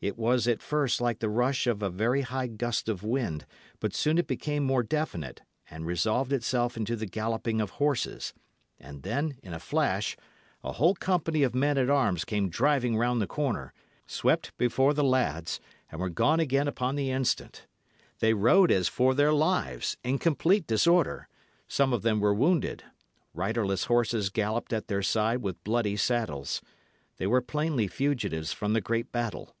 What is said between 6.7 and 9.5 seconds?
into the galloping of horses; and then,